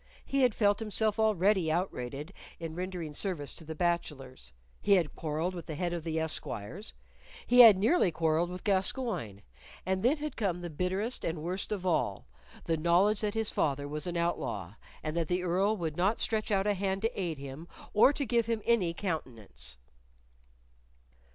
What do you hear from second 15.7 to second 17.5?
would not stretch out a hand to aid